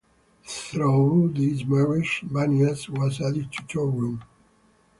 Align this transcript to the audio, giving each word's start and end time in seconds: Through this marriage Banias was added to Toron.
Through 0.43 1.33
this 1.35 1.63
marriage 1.63 2.21
Banias 2.25 2.89
was 2.89 3.21
added 3.21 3.51
to 3.51 3.63
Toron. 3.67 4.23